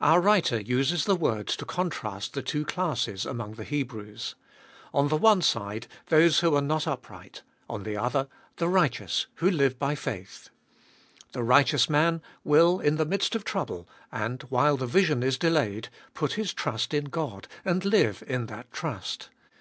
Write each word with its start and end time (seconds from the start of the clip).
Our 0.00 0.20
writer 0.20 0.60
uses 0.60 1.06
the 1.06 1.16
words 1.16 1.56
to 1.56 1.64
contrast 1.64 2.34
the 2.34 2.42
two 2.42 2.64
classes 2.64 3.26
among 3.26 3.54
the 3.54 3.64
Hebrews. 3.64 4.36
On 4.94 5.08
the 5.08 5.16
one 5.16 5.42
side, 5.42 5.88
those 6.06 6.38
who 6.38 6.54
are 6.54 6.60
not 6.62 6.86
upright; 6.86 7.42
on 7.68 7.82
the 7.82 7.96
other, 7.96 8.28
the 8.58 8.68
righteous 8.68 9.26
who 9.42 9.50
live 9.50 9.76
by 9.76 9.96
faith. 9.96 10.50
The 11.32 11.42
righteous 11.42 11.90
man 11.90 12.22
will 12.44 12.78
in 12.78 12.94
the 12.94 13.04
midst 13.04 13.34
of 13.34 13.42
trouble, 13.42 13.88
and 14.12 14.40
while 14.50 14.76
the 14.76 14.86
vision 14.86 15.24
is 15.24 15.36
delayed, 15.36 15.88
put 16.14 16.34
his 16.34 16.54
trust 16.54 16.94
in 16.94 17.06
God, 17.06 17.48
and 17.64 17.84
live 17.84 18.22
in 18.28 18.46
that 18.46 18.70
trust. 18.70 19.30